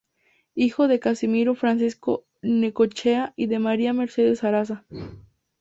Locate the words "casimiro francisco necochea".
0.99-3.33